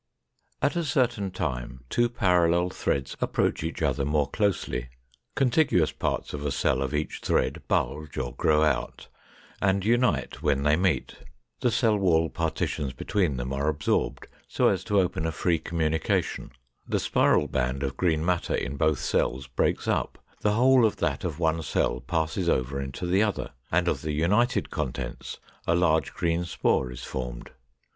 [0.61, 0.71] ]512.
[0.71, 4.89] At a certain time two parallel threads approach each other more closely;
[5.35, 9.09] contiguous parts of a cell of each thread bulge or grow out,
[9.61, 11.17] and unite when they meet;
[11.59, 16.49] the cell wall partitions between them are absorbed so as to open a free communication;
[16.87, 21.23] the spiral band of green matter in both cells breaks up; the whole of that
[21.23, 25.37] of one cell passes over into the other; and of the united contents
[25.67, 27.51] a large green spore is formed.